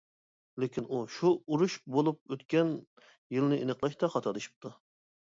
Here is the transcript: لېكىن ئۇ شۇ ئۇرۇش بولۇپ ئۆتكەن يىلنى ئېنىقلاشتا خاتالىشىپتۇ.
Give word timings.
لېكىن 0.61 0.85
ئۇ 0.85 1.01
شۇ 1.15 1.29
ئۇرۇش 1.51 1.75
بولۇپ 1.97 2.33
ئۆتكەن 2.37 2.71
يىلنى 3.37 3.61
ئېنىقلاشتا 3.65 4.11
خاتالىشىپتۇ. 4.15 4.73